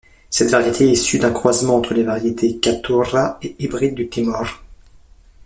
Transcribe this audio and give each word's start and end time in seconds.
Cette 0.31 0.49
variété 0.49 0.87
est 0.89 0.93
issue 0.93 1.19
d'un 1.19 1.29
croisement 1.29 1.75
entre 1.75 1.93
les 1.93 2.01
variétés 2.01 2.57
Caturra 2.57 3.37
et 3.43 3.55
l'Hybride 3.59 3.93
du 3.93 4.09
Timor. 4.09 4.63